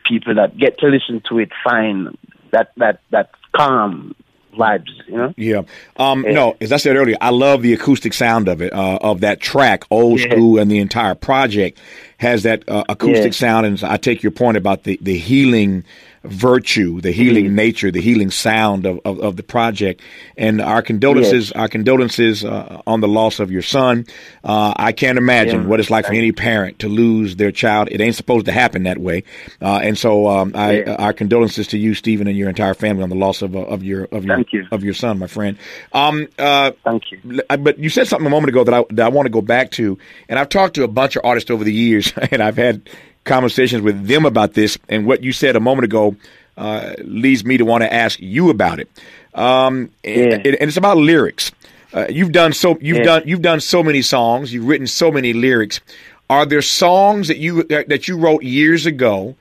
people 0.06 0.35
that 0.35 0.56
get 0.56 0.79
to 0.79 0.87
listen 0.87 1.23
to 1.29 1.38
it 1.38 1.50
find 1.62 2.17
that 2.53 2.73
that 2.76 3.00
that 3.11 3.31
calm 3.55 4.15
vibes, 4.53 4.89
you 5.07 5.17
know? 5.17 5.35
Yeah. 5.37 5.63
Um, 5.97 6.25
yeah. 6.25 6.33
No, 6.33 6.57
as 6.61 6.73
I 6.73 6.77
said 6.77 6.97
earlier, 6.97 7.17
I 7.21 7.31
love 7.31 7.63
the 7.63 7.73
acoustic 7.73 8.13
sound 8.13 8.49
of 8.49 8.61
it, 8.63 8.73
uh, 8.73 8.99
of 9.01 9.21
that 9.21 9.41
track, 9.41 9.85
old 9.91 10.21
yeah. 10.21 10.31
school, 10.31 10.59
and 10.59 10.71
the 10.71 10.79
entire 10.79 11.15
project 11.15 11.79
has 12.19 12.45
that 12.45 12.69
uh, 12.69 12.85
acoustic 12.89 13.27
yeah. 13.27 13.31
sound. 13.31 13.67
And 13.67 13.83
I 13.85 13.97
take 13.97 14.23
your 14.23 14.33
point 14.33 14.57
about 14.57 14.85
the, 14.85 14.99
the 15.01 15.17
healing 15.17 15.85
virtue, 16.25 17.01
the 17.01 17.11
healing 17.11 17.47
mm-hmm. 17.47 17.55
nature, 17.57 17.91
the 17.91 18.01
healing 18.01 18.31
sound 18.31 18.87
of, 18.87 19.01
of, 19.05 19.21
of, 19.21 19.37
the 19.37 19.43
project. 19.43 20.01
And 20.37 20.61
our 20.61 20.83
condolences, 20.83 21.49
yes. 21.49 21.53
our 21.53 21.69
condolences 21.69 22.45
uh, 22.45 22.83
on 22.87 23.01
the 23.01 23.09
loss 23.09 23.41
of 23.41 23.51
your 23.51 23.63
son. 23.63 24.07
Uh, 24.45 24.73
I 24.77 24.93
can't 24.93 25.19
imagine 25.19 25.63
yeah. 25.63 25.67
what 25.67 25.81
it's 25.81 25.91
like 25.91 26.07
for 26.07 26.13
any 26.13 26.33
parent 26.33 26.79
to 26.81 26.89
lose 26.89 27.37
their 27.37 27.51
child. 27.51 27.89
It 27.91 28.01
ain't 28.01 28.15
supposed 28.15 28.47
to 28.47 28.53
happen 28.53 28.85
that 28.85 28.99
way. 28.99 29.25
Uh, 29.61 29.81
and 29.83 29.99
so, 29.99 30.29
um, 30.29 30.53
I, 30.55 30.81
yeah. 30.81 30.95
our 30.95 31.13
condolences 31.13 31.67
to 31.69 31.79
you, 31.79 31.95
Stephen, 31.95 32.27
and 32.27 32.37
your 32.37 32.49
entire 32.49 32.75
family 32.75 33.03
on 33.03 33.08
the 33.08 33.17
loss 33.17 33.43
of, 33.43 33.56
uh, 33.56 33.61
of 33.61 33.82
your 33.82 34.05
of 34.05 34.25
your 34.25 34.44
you. 34.53 34.67
of 34.70 34.85
your 34.85 34.94
son, 34.94 35.19
my 35.19 35.27
friend. 35.27 35.58
Um, 35.93 36.29
uh, 36.39 36.73
Thank 36.85 37.05
you. 37.11 37.43
But 37.49 37.79
you 37.79 37.89
said 37.89 38.06
something 38.06 38.27
a 38.27 38.31
moment 38.31 38.51
ago 38.51 38.65
that 38.65 38.75
I 38.75 38.85
that 38.91 39.06
I 39.06 39.08
want 39.08 39.27
to 39.27 39.31
go 39.31 39.43
back 39.43 39.70
to, 39.73 39.99
and 40.29 40.39
I've 40.39 40.49
talked 40.49 40.75
to 40.75 40.85
a 40.85 40.89
bunch 40.89 41.17
of 41.17 41.25
artists 41.25 41.51
over 41.51 41.65
the 41.65 41.73
years, 41.73 42.13
and 42.31 42.43
I've 42.43 42.56
had 42.56 42.89
conversations 43.24 43.82
with 43.82 44.06
them 44.06 44.24
about 44.24 44.55
this, 44.55 44.79
and 44.88 45.06
what 45.06 45.22
you 45.22 45.32
said 45.32 45.56
a 45.56 45.60
moment 45.60 45.84
ago 45.84 46.17
uh, 46.56 46.94
leads 46.98 47.44
me 47.44 47.56
to 47.56 47.64
want 47.64 47.82
to 47.82 47.93
ask 47.93 48.20
you 48.20 48.50
about 48.50 48.81
it. 48.81 48.88
Um, 49.34 49.91
yeah. 50.05 50.34
and, 50.34 50.46
and, 50.46 50.56
it's 50.60 50.76
about 50.76 50.98
lyrics. 50.98 51.52
Uh, 51.94 52.06
you've 52.08 52.32
done 52.32 52.52
so 52.52 52.79
you've 52.81 52.98
yeah. 52.98 53.05
done 53.05 53.22
you've 53.26 53.43
done 53.43 53.60
so 53.60 53.82
many 53.82 54.02
songs. 54.02 54.52
You've 54.52 54.67
written 54.67 54.86
so 54.86 55.10
many 55.10 55.32
lyrics. 55.32 55.81
Are 56.29 56.46
there 56.46 56.62
songs 56.62 57.29
that 57.29 57.38
you 57.38 57.64
that 57.64 58.08
you 58.08 58.17
wrote 58.17 58.43
years 58.43 58.86
ago 58.86 59.36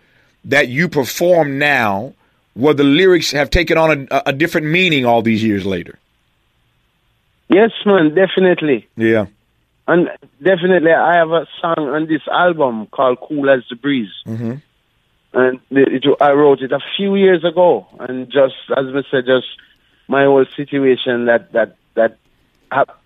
that 0.46 0.68
you 0.70 0.90
perform 0.90 1.60
now, 1.60 2.14
where 2.54 2.74
the 2.74 2.84
lyrics 2.84 3.32
have 3.32 3.50
taken 3.50 3.78
on 3.78 4.08
a, 4.12 4.24
a 4.28 4.34
different 4.34 4.68
meaning 4.68 5.06
all 5.06 5.22
these 5.22 5.44
years 5.44 5.66
later? 5.66 5.98
Yes, 7.50 7.72
man, 7.86 8.16
definitely. 8.16 8.88
Yeah. 8.96 9.28
And 9.92 10.10
definitely, 10.42 10.94
I 10.94 11.18
have 11.18 11.32
a 11.32 11.46
song 11.60 11.90
on 11.90 12.08
this 12.08 12.22
album 12.32 12.88
called 12.88 13.20
"Cool 13.20 13.50
as 13.50 13.64
the 13.70 13.76
Breeze," 13.76 14.14
mm-hmm. 14.26 14.54
and 15.34 15.60
it, 15.70 16.06
I 16.22 16.32
wrote 16.32 16.62
it 16.62 16.72
a 16.72 16.80
few 16.96 17.16
years 17.16 17.44
ago. 17.44 17.88
And 18.00 18.32
just 18.32 18.56
as 18.70 18.86
I 18.88 19.02
said, 19.12 19.26
just 19.26 19.48
my 20.08 20.24
whole 20.24 20.46
situation 20.56 21.26
that 21.26 21.52
that 21.52 21.76
that 21.96 22.20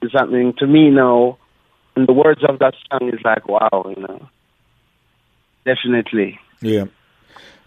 is 0.03 0.11
happening 0.13 0.53
to 0.59 0.67
me 0.67 0.91
now, 0.91 1.39
and 1.95 2.07
the 2.07 2.13
words 2.13 2.43
of 2.47 2.59
that 2.59 2.75
song 2.91 3.09
is 3.11 3.19
like, 3.23 3.47
wow, 3.47 3.91
you 3.97 4.03
know, 4.03 4.29
definitely. 5.65 6.39
Yeah. 6.61 6.85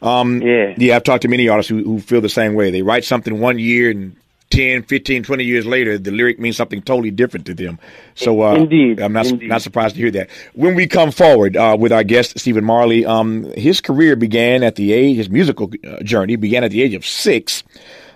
Um, 0.00 0.40
yeah. 0.42 0.74
Yeah, 0.76 0.94
I've 0.94 1.02
talked 1.02 1.22
to 1.22 1.28
many 1.28 1.48
artists 1.48 1.68
who, 1.68 1.82
who 1.82 1.98
feel 1.98 2.20
the 2.20 2.28
same 2.28 2.54
way. 2.54 2.70
They 2.70 2.82
write 2.82 3.02
something 3.02 3.40
one 3.40 3.58
year 3.58 3.90
and 3.90 4.14
10, 4.58 4.82
15, 4.82 5.22
20 5.22 5.44
years 5.44 5.66
later, 5.66 5.98
the 5.98 6.10
lyric 6.10 6.40
means 6.40 6.56
something 6.56 6.82
totally 6.82 7.12
different 7.12 7.46
to 7.46 7.54
them. 7.54 7.78
So, 8.16 8.42
uh, 8.42 8.56
indeed, 8.56 8.98
I'm 8.98 9.12
not 9.12 9.26
indeed. 9.26 9.48
not 9.48 9.62
surprised 9.62 9.94
to 9.94 10.00
hear 10.00 10.10
that. 10.10 10.28
When 10.54 10.74
we 10.74 10.88
come 10.88 11.12
forward 11.12 11.56
uh, 11.56 11.76
with 11.78 11.92
our 11.92 12.02
guest 12.02 12.36
Stephen 12.36 12.64
Marley, 12.64 13.06
um, 13.06 13.44
his 13.52 13.80
career 13.80 14.16
began 14.16 14.64
at 14.64 14.74
the 14.74 14.92
age, 14.92 15.16
his 15.16 15.30
musical 15.30 15.70
uh, 15.86 16.02
journey 16.02 16.34
began 16.34 16.64
at 16.64 16.72
the 16.72 16.82
age 16.82 16.94
of 16.94 17.06
six. 17.06 17.62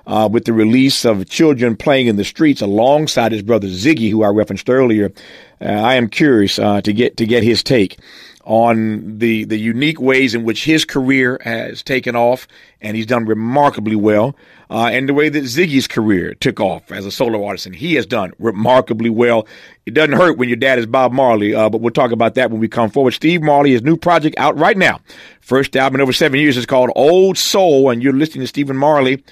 uh, 0.05 0.29
with 0.31 0.45
the 0.47 0.53
release 0.53 1.05
of 1.05 1.29
Children 1.29 1.77
Playing 1.77 2.09
in 2.09 2.17
the 2.17 2.25
Streets 2.25 2.61
alongside 2.61 3.31
his 3.31 3.43
brother 3.43 3.69
Ziggy, 3.69 4.11
who 4.11 4.25
I 4.25 4.29
referenced 4.31 4.69
earlier. 4.69 5.13
Uh, 5.61 5.67
I 5.67 5.95
am 5.95 6.09
curious 6.09 6.59
uh, 6.59 6.81
to 6.81 6.93
get 6.93 7.17
to 7.19 7.25
get 7.25 7.45
his 7.45 7.63
take 7.63 8.01
on 8.45 9.19
the 9.19 9.45
the 9.45 9.59
unique 9.59 10.01
ways 10.01 10.35
in 10.35 10.45
which 10.45 10.65
his 10.65 10.85
career 10.85 11.41
has 11.45 11.83
taken 11.83 12.17
off, 12.17 12.49
and 12.81 12.97
he's 12.97 13.07
done 13.07 13.25
remarkably 13.25 13.97
well, 13.97 14.37
uh, 14.71 14.91
and 14.93 15.09
the 15.09 15.15
way 15.15 15.29
that 15.29 15.45
Ziggy's 15.45 15.87
career 15.87 16.35
took 16.35 16.61
off 16.61 16.91
as 16.91 17.07
a 17.07 17.11
solo 17.11 17.45
artist, 17.45 17.67
and 17.67 17.75
he 17.75 17.95
has 17.95 18.07
done 18.07 18.33
remarkably 18.39 19.11
well. 19.11 19.47
It 19.87 19.95
doesn't 19.95 20.17
hurt 20.17 20.39
when 20.39 20.49
your 20.49 20.57
dad 20.57 20.79
is 20.79 20.87
Bob 20.87 21.13
Marley, 21.13 21.55
uh, 21.55 21.69
but 21.69 21.81
we'll 21.81 21.93
talk 21.93 22.13
about 22.13 22.35
that 22.35 22.51
when 22.51 22.61
we 22.61 22.69
come 22.69 22.91
forward. 22.91 23.13
Steve 23.13 23.43
Marley, 23.43 23.73
his 23.73 23.83
new 23.83 23.97
project 23.97 24.37
out 24.39 24.57
right 24.59 24.77
now, 24.77 25.01
first 25.41 25.77
album 25.77 25.97
in 25.97 26.01
over 26.03 26.13
seven 26.13 26.41
years, 26.41 26.57
is 26.57 26.67
called 26.67 26.91
Old 26.95 27.39
Soul, 27.39 27.91
and 27.91 28.03
you're 28.03 28.13
listening 28.13 28.43
to 28.43 28.49
Stephen 28.49 28.77
Marley 28.77 29.23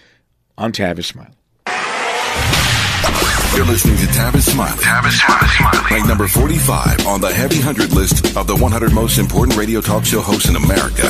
on 0.57 0.73
Tavis 0.73 1.05
Smile. 1.05 1.31
You're 3.61 3.69
listening 3.69 3.99
to 3.99 4.07
Tavis 4.07 4.51
Smiley. 4.51 4.83
Tavis 4.83 5.21
Smiley. 5.21 5.95
Ranked 5.95 6.09
number 6.09 6.27
45 6.27 7.07
on 7.07 7.21
the 7.21 7.31
Heavy 7.31 7.57
100 7.57 7.93
list 7.93 8.35
of 8.35 8.47
the 8.47 8.57
100 8.57 8.91
most 8.95 9.19
important 9.19 9.55
radio 9.55 9.83
talk 9.83 10.07
show 10.07 10.23
hosts 10.23 10.49
in 10.49 10.57
America. 10.57 11.03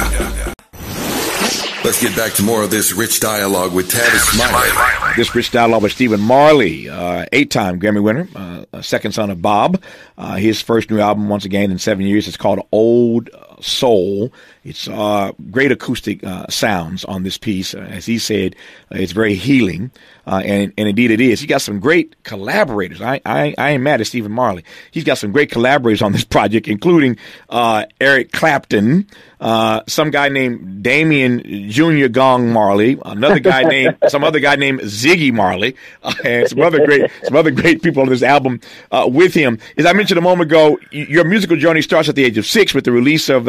Let's 1.84 2.02
get 2.02 2.16
back 2.16 2.32
to 2.32 2.42
more 2.42 2.64
of 2.64 2.72
this 2.72 2.92
rich 2.92 3.20
dialogue 3.20 3.72
with 3.72 3.88
Tavis 3.88 4.34
Smiley. 4.34 5.14
This 5.14 5.32
rich 5.32 5.52
dialogue 5.52 5.84
with 5.84 5.92
Stephen 5.92 6.18
Marley, 6.18 6.88
uh, 6.88 7.24
eight-time 7.30 7.78
Grammy 7.78 8.02
winner, 8.02 8.28
uh, 8.34 8.82
second 8.82 9.12
son 9.12 9.30
of 9.30 9.40
Bob. 9.40 9.80
Uh, 10.18 10.34
his 10.34 10.60
first 10.60 10.90
new 10.90 10.98
album, 10.98 11.28
once 11.28 11.44
again 11.44 11.70
in 11.70 11.78
seven 11.78 12.04
years, 12.04 12.26
is 12.26 12.36
called 12.36 12.66
Old 12.72 13.30
Soul. 13.62 14.32
It's 14.62 14.88
uh, 14.88 15.32
great 15.50 15.72
acoustic 15.72 16.22
uh, 16.22 16.46
sounds 16.48 17.04
on 17.06 17.22
this 17.22 17.38
piece. 17.38 17.74
Uh, 17.74 17.78
as 17.78 18.04
he 18.04 18.18
said, 18.18 18.54
uh, 18.92 18.98
it's 18.98 19.12
very 19.12 19.34
healing, 19.34 19.90
uh, 20.26 20.42
and, 20.44 20.72
and 20.76 20.86
indeed 20.86 21.10
it 21.10 21.20
is. 21.20 21.40
He 21.40 21.46
got 21.46 21.62
some 21.62 21.80
great 21.80 22.22
collaborators. 22.24 23.00
I, 23.00 23.22
I, 23.24 23.54
I 23.56 23.70
ain't 23.70 23.82
mad 23.82 24.02
at 24.02 24.06
Stephen 24.06 24.32
Marley. 24.32 24.64
He's 24.90 25.04
got 25.04 25.16
some 25.16 25.32
great 25.32 25.50
collaborators 25.50 26.02
on 26.02 26.12
this 26.12 26.24
project, 26.30 26.68
including 26.68 27.16
uh, 27.48 27.86
Eric 28.02 28.32
Clapton, 28.32 29.06
some 29.40 30.10
guy 30.10 30.28
named 30.28 30.82
Damian 30.82 31.70
Junior 31.70 32.08
Gong 32.08 32.52
Marley, 32.52 32.98
another 33.06 33.38
guy 33.38 33.62
named 33.68 33.96
some 34.08 34.22
other 34.22 34.40
guy 34.40 34.56
named 34.56 34.80
Ziggy 34.80 35.32
Marley, 35.32 35.74
and 36.22 36.46
some 36.48 36.60
other 36.60 36.84
great 36.84 37.10
some 37.24 37.34
other 37.34 37.50
great 37.50 37.82
people 37.82 38.02
on 38.02 38.10
this 38.10 38.22
album 38.22 38.60
with 39.06 39.32
him. 39.32 39.58
As 39.78 39.86
I 39.86 39.94
mentioned 39.94 40.18
a 40.18 40.22
moment 40.22 40.50
ago, 40.50 40.78
your 40.90 41.24
musical 41.24 41.56
journey 41.56 41.80
starts 41.80 42.10
at 42.10 42.14
the 42.14 42.24
age 42.26 42.36
of 42.36 42.44
six 42.44 42.74
with 42.74 42.84
the 42.84 42.92
release 42.92 43.30
of 43.30 43.48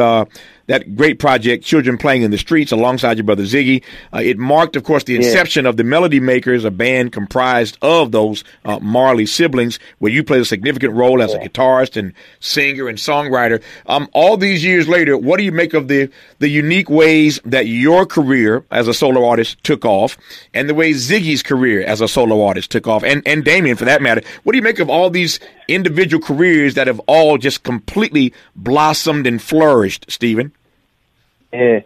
that 0.72 0.96
great 0.96 1.20
project, 1.20 1.66
Children 1.66 1.98
Playing 1.98 2.22
in 2.22 2.32
the 2.32 2.38
Streets, 2.38 2.72
alongside 2.72 3.18
your 3.18 3.26
brother 3.26 3.44
Ziggy. 3.44 3.84
Uh, 4.14 4.20
it 4.20 4.38
marked, 4.38 4.78
of 4.78 4.86
course, 4.86 5.04
the 5.04 5.18
inception 5.18 5.66
yeah. 5.66 5.70
of 5.70 5.76
the 5.76 5.84
Melody 5.84 6.22
Makers, 6.22 6.64
a 6.64 6.72
band 6.72 7.12
comprised 7.12 7.78
of 7.82 8.14
those 8.14 8.46
uh, 8.64 8.80
Marley 8.80 9.26
siblings, 9.26 9.80
where 10.00 10.14
you 10.14 10.24
played 10.24 10.42
a 10.42 10.46
significant 10.46 10.94
role 10.94 11.22
as 11.22 11.34
yeah. 11.34 11.40
a 11.42 11.50
guitarist 11.50 11.98
and 11.98 12.14
singer 12.40 12.88
and 12.88 12.98
songwriter. 12.98 13.62
Um, 13.88 14.08
all 14.14 14.38
these 14.38 14.64
years 14.64 14.88
later, 14.88 15.18
what 15.18 15.38
do 15.38 15.44
you 15.44 15.52
make 15.52 15.74
of 15.74 15.90
the 15.90 16.10
the 16.40 16.48
unique 16.48 16.90
ways 16.90 17.42
that 17.44 17.68
your 17.68 18.06
career 18.06 18.64
as 18.72 18.88
a 18.88 18.94
solo 18.94 19.28
artist 19.28 19.62
took 19.66 19.84
off, 19.84 20.18
and 20.54 20.70
the 20.70 20.74
way 20.74 20.92
Ziggy's 20.92 21.44
career 21.44 21.84
as 21.84 22.00
a 22.00 22.08
solo 22.08 22.46
artist 22.46 22.72
took 22.72 22.88
off, 22.88 23.04
and 23.04 23.22
and 23.26 23.44
Damian 23.44 23.76
for 23.76 23.86
that 23.86 24.02
matter? 24.02 24.22
What 24.44 24.54
do 24.54 24.58
you 24.58 24.64
make 24.64 24.80
of 24.80 24.90
all 24.90 25.10
these 25.10 25.38
individual 25.68 26.24
careers 26.24 26.76
that 26.76 26.88
have 26.88 27.00
all 27.08 27.38
just 27.38 27.64
completely 27.64 28.34
blossomed 28.56 29.28
and 29.28 29.42
flourished, 29.42 29.91
Stephen? 30.08 30.52
Yeah. 31.54 31.82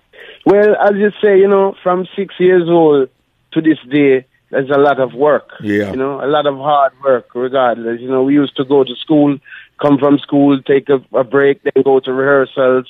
Well, 0.45 0.75
as 0.75 0.95
you 0.95 1.11
say, 1.23 1.39
you 1.39 1.47
know, 1.47 1.75
from 1.81 2.07
six 2.15 2.35
years 2.39 2.69
old 2.69 3.09
to 3.53 3.61
this 3.61 3.79
day, 3.89 4.25
there's 4.51 4.69
a 4.69 4.77
lot 4.77 4.99
of 4.99 5.13
work. 5.13 5.49
Yeah. 5.61 5.91
You 5.91 5.97
know, 5.97 6.23
a 6.23 6.27
lot 6.27 6.45
of 6.45 6.55
hard 6.57 6.93
work 7.03 7.33
regardless. 7.33 7.99
You 7.99 8.09
know, 8.09 8.23
we 8.23 8.35
used 8.35 8.55
to 8.57 8.65
go 8.65 8.83
to 8.83 8.95
school, 8.95 9.37
come 9.81 9.97
from 9.97 10.19
school, 10.19 10.61
take 10.61 10.87
a, 10.89 11.03
a 11.13 11.23
break, 11.23 11.63
then 11.63 11.83
go 11.83 11.99
to 11.99 12.13
rehearsals, 12.13 12.87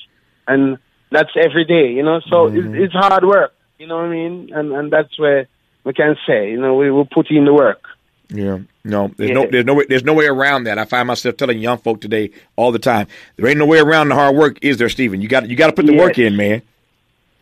and 0.48 0.78
that's 1.12 1.32
every 1.36 1.66
day, 1.66 1.92
you 1.92 2.04
know. 2.04 2.20
So 2.20 2.50
mm-hmm. 2.50 2.76
it's, 2.76 2.86
it's 2.86 2.94
hard 2.94 3.24
work, 3.24 3.54
you 3.80 3.88
know 3.88 3.98
what 3.98 4.06
I 4.06 4.10
mean? 4.10 4.52
And 4.54 4.74
and 4.74 4.92
that's 4.92 5.18
where 5.18 5.48
we 5.84 5.94
can 5.94 6.18
say, 6.28 6.52
you 6.52 6.60
know, 6.60 6.76
we 6.76 6.92
will 6.92 7.06
put 7.06 7.32
in 7.32 7.46
the 7.46 7.54
work. 7.54 7.84
Yeah. 8.30 8.60
No, 8.84 9.12
there's 9.18 9.30
yeah. 9.30 9.34
no 9.34 9.48
there's 9.50 9.66
no 9.66 9.74
way 9.74 9.86
there's 9.88 10.04
no 10.04 10.14
way 10.14 10.28
around 10.28 10.66
that. 10.66 10.78
I 10.78 10.86
find 10.86 11.08
myself 11.08 11.38
telling 11.38 11.60
young 11.60 11.78
folk 11.78 12.02
today 12.02 12.32
all 12.56 12.72
the 12.72 12.80
time, 12.80 13.08
there 13.36 13.48
ain't 13.48 13.58
no 13.58 13.66
way 13.66 13.80
around 13.80 14.10
the 14.10 14.16
hard 14.16 14.36
work, 14.36 14.60
is 14.62 14.78
there, 14.78 14.90
Stephen? 14.90 15.22
You 15.22 15.28
got 15.28 15.50
you 15.50 15.56
got 15.56 15.68
to 15.68 15.74
put 15.74 15.86
the 15.86 15.94
yes. 15.94 16.02
work 16.02 16.20
in, 16.20 16.36
man. 16.36 16.62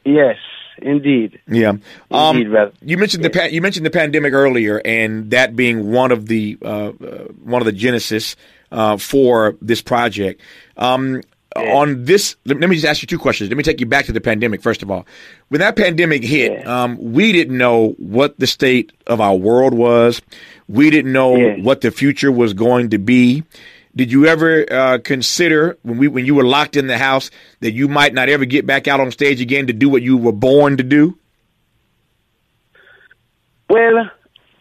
Yes, 0.05 0.37
indeed. 0.81 1.39
Yeah. 1.47 1.73
Um, 2.11 2.37
indeed, 2.37 2.71
you 2.81 2.97
mentioned 2.97 3.23
yes. 3.23 3.33
the 3.33 3.53
you 3.53 3.61
mentioned 3.61 3.85
the 3.85 3.91
pandemic 3.91 4.33
earlier, 4.33 4.81
and 4.83 5.31
that 5.31 5.55
being 5.55 5.91
one 5.91 6.11
of 6.11 6.27
the 6.27 6.57
uh, 6.61 6.67
uh, 6.67 6.91
one 7.43 7.61
of 7.61 7.65
the 7.65 7.71
genesis 7.71 8.35
uh, 8.71 8.97
for 8.97 9.55
this 9.61 9.81
project. 9.81 10.41
Um, 10.77 11.21
yeah. 11.55 11.73
On 11.73 12.05
this, 12.05 12.35
let 12.45 12.57
me 12.57 12.75
just 12.75 12.85
ask 12.85 13.01
you 13.01 13.07
two 13.07 13.19
questions. 13.19 13.49
Let 13.49 13.57
me 13.57 13.63
take 13.63 13.79
you 13.79 13.85
back 13.85 14.05
to 14.05 14.11
the 14.11 14.21
pandemic 14.21 14.61
first 14.61 14.81
of 14.81 14.89
all. 14.89 15.05
When 15.49 15.59
that 15.59 15.75
pandemic 15.75 16.23
hit, 16.23 16.51
yeah. 16.51 16.83
um, 16.83 16.97
we 17.13 17.31
didn't 17.31 17.57
know 17.57 17.89
what 17.99 18.39
the 18.39 18.47
state 18.47 18.91
of 19.05 19.21
our 19.21 19.35
world 19.35 19.73
was. 19.73 20.21
We 20.67 20.89
didn't 20.89 21.11
know 21.11 21.35
yeah. 21.35 21.55
what 21.57 21.81
the 21.81 21.91
future 21.91 22.31
was 22.31 22.53
going 22.53 22.89
to 22.91 22.97
be. 22.97 23.43
Did 23.95 24.11
you 24.11 24.25
ever 24.25 24.65
uh, 24.71 24.97
consider 25.03 25.77
when 25.83 25.99
we 25.99 26.07
when 26.07 26.25
you 26.25 26.33
were 26.33 26.45
locked 26.45 26.75
in 26.75 26.87
the 26.87 26.97
house 26.97 27.29
that 27.59 27.73
you 27.73 27.87
might 27.87 28.13
not 28.13 28.29
ever 28.29 28.45
get 28.45 28.65
back 28.65 28.87
out 28.87 28.99
on 28.99 29.11
stage 29.11 29.39
again 29.39 29.67
to 29.67 29.73
do 29.73 29.89
what 29.89 30.01
you 30.01 30.17
were 30.17 30.31
born 30.31 30.77
to 30.77 30.83
do? 30.83 31.17
Well, 33.69 34.09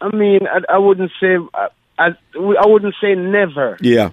I 0.02 0.14
mean, 0.14 0.40
I, 0.46 0.74
I 0.74 0.78
wouldn't 0.78 1.10
say 1.18 1.38
I, 1.54 1.68
I, 1.98 2.08
I 2.34 2.66
wouldn't 2.66 2.94
say 3.00 3.14
never. 3.14 3.78
Yeah. 3.80 4.10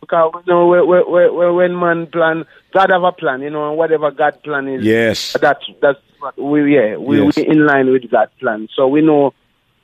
Because 0.00 0.42
you 0.46 0.52
know, 0.52 0.66
when, 0.66 1.54
when 1.54 1.78
man 1.78 2.06
plan, 2.06 2.44
God 2.72 2.90
have 2.90 3.02
a 3.02 3.12
plan, 3.12 3.42
you 3.42 3.50
know, 3.50 3.68
and 3.68 3.76
whatever 3.76 4.10
God 4.10 4.42
plan 4.42 4.68
is, 4.68 4.84
yes, 4.84 5.36
that's 5.40 5.64
that's 5.80 5.98
what 6.18 6.38
we 6.38 6.74
yeah 6.74 6.96
we 6.96 7.22
yes. 7.22 7.36
we 7.36 7.46
in 7.46 7.66
line 7.66 7.90
with 7.90 8.10
that 8.10 8.36
plan. 8.38 8.68
So 8.74 8.86
we 8.88 9.02
know 9.02 9.34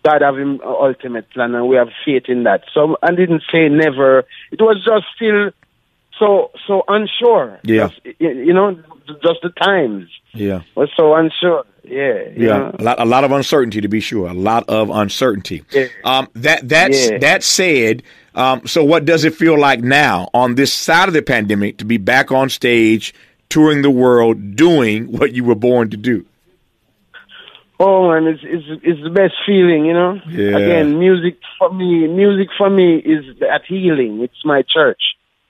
God 0.04 0.22
have 0.22 0.38
him 0.38 0.60
uh, 0.64 0.68
ultimate 0.68 1.30
plan, 1.30 1.54
and 1.54 1.68
we 1.68 1.76
have 1.76 1.88
faith 2.04 2.24
in 2.28 2.44
that. 2.44 2.64
So 2.72 2.96
I 3.02 3.10
didn't 3.14 3.42
say 3.50 3.68
never. 3.68 4.24
It 4.52 4.60
was 4.60 4.82
just 4.84 5.06
still 5.16 5.50
so 6.18 6.50
so 6.66 6.82
unsure. 6.88 7.58
Yeah, 7.62 7.90
you 8.18 8.52
know, 8.52 8.74
just 9.22 9.40
the 9.42 9.50
times. 9.60 10.08
Yeah, 10.32 10.62
was 10.74 10.90
so 10.96 11.14
unsure. 11.14 11.64
Yeah, 11.84 12.22
yeah, 12.34 12.72
a 12.78 12.82
lot, 12.82 13.00
a 13.00 13.04
lot 13.04 13.24
of 13.24 13.32
uncertainty 13.32 13.80
to 13.82 13.88
be 13.88 14.00
sure. 14.00 14.28
A 14.28 14.34
lot 14.34 14.64
of 14.68 14.88
uncertainty. 14.88 15.62
Yeah. 15.70 15.88
Um, 16.04 16.28
that 16.34 16.68
that's 16.68 17.10
yeah. 17.10 17.18
that 17.18 17.42
said. 17.42 18.02
Um, 18.34 18.66
so 18.66 18.82
what 18.82 19.04
does 19.04 19.24
it 19.24 19.34
feel 19.34 19.58
like 19.58 19.80
now 19.80 20.28
on 20.34 20.56
this 20.56 20.72
side 20.72 21.08
of 21.08 21.14
the 21.14 21.22
pandemic 21.22 21.78
to 21.78 21.84
be 21.84 21.98
back 21.98 22.32
on 22.32 22.48
stage, 22.48 23.14
touring 23.48 23.82
the 23.82 23.90
world, 23.90 24.56
doing 24.56 25.12
what 25.12 25.34
you 25.34 25.44
were 25.44 25.54
born 25.54 25.90
to 25.90 25.96
do? 25.96 26.24
Oh 27.78 28.10
man, 28.10 28.26
it's 28.26 28.42
it's 28.44 28.80
it's 28.82 29.02
the 29.02 29.10
best 29.10 29.34
feeling, 29.44 29.84
you 29.84 29.92
know. 29.92 30.20
Yeah. 30.28 30.56
Again, 30.56 30.98
music 30.98 31.38
for 31.58 31.72
me, 31.72 32.06
music 32.06 32.48
for 32.56 32.70
me 32.70 32.96
is 32.96 33.24
that 33.40 33.62
healing. 33.66 34.22
It's 34.22 34.44
my 34.44 34.62
church, 34.62 35.02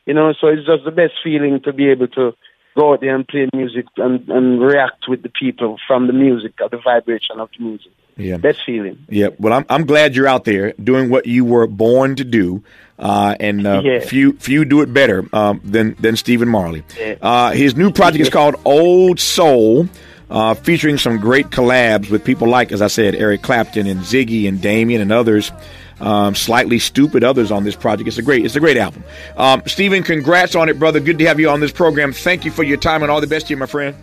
you 0.06 0.14
know. 0.14 0.32
So 0.40 0.48
it's 0.48 0.66
just 0.66 0.84
the 0.84 0.90
best 0.90 1.14
feeling 1.22 1.60
to 1.62 1.72
be 1.72 1.90
able 1.90 2.08
to 2.08 2.34
go 2.76 2.92
out 2.92 3.00
there 3.00 3.14
and 3.14 3.26
play 3.26 3.48
music 3.54 3.86
and, 3.96 4.28
and 4.28 4.60
react 4.60 5.08
with 5.08 5.22
the 5.22 5.28
people 5.28 5.78
from 5.86 6.06
the 6.06 6.12
music, 6.12 6.56
the 6.58 6.80
vibration 6.82 7.38
of 7.38 7.50
the 7.56 7.64
music. 7.64 7.92
Yeah, 8.16 8.36
best 8.36 8.60
feeling. 8.64 9.04
Yeah. 9.08 9.28
Well, 9.38 9.52
I'm 9.52 9.66
I'm 9.68 9.86
glad 9.86 10.14
you're 10.14 10.28
out 10.28 10.44
there 10.44 10.72
doing 10.72 11.10
what 11.10 11.26
you 11.26 11.44
were 11.44 11.66
born 11.66 12.16
to 12.16 12.24
do. 12.24 12.62
Uh, 12.96 13.34
and 13.40 13.66
uh, 13.66 13.82
yeah. 13.84 13.98
few 13.98 14.34
few 14.34 14.64
do 14.64 14.80
it 14.80 14.92
better 14.92 15.28
um, 15.32 15.60
than 15.64 15.96
than 15.98 16.16
Stephen 16.16 16.48
Marley. 16.48 16.84
Yeah. 16.96 17.16
Uh, 17.20 17.50
his 17.50 17.74
new 17.74 17.90
project 17.90 18.22
is 18.22 18.30
called 18.30 18.54
Old 18.64 19.18
Soul 19.18 19.88
uh, 20.30 20.54
featuring 20.54 20.98
some 20.98 21.18
great 21.18 21.50
collabs 21.50 22.10
with 22.10 22.24
people 22.24 22.48
like, 22.48 22.72
as 22.72 22.82
I 22.82 22.88
said, 22.88 23.14
Eric 23.14 23.42
Clapton 23.42 23.86
and 23.86 24.00
Ziggy 24.00 24.48
and 24.48 24.60
Damian 24.60 25.00
and 25.00 25.12
others. 25.12 25.52
Um, 26.00 26.34
Slightly 26.34 26.78
Stoopid 26.78 27.22
others 27.22 27.50
on 27.50 27.64
this 27.64 27.76
project. 27.76 28.08
It's 28.08 28.18
a 28.18 28.22
great, 28.22 28.44
it's 28.44 28.56
a 28.56 28.60
great 28.60 28.76
album. 28.76 29.04
Um, 29.36 29.62
Stephen, 29.66 30.02
congrats 30.02 30.54
on 30.54 30.68
it, 30.68 30.78
brother. 30.78 31.00
Good 31.00 31.18
to 31.18 31.26
have 31.26 31.38
you 31.38 31.48
on 31.50 31.60
this 31.60 31.72
program. 31.72 32.12
Thank 32.12 32.44
you 32.44 32.50
for 32.50 32.62
your 32.62 32.78
time 32.78 33.02
and 33.02 33.10
all 33.10 33.20
the 33.20 33.26
best 33.26 33.46
to 33.46 33.52
you, 33.52 33.56
my 33.56 33.66
friend. 33.66 33.96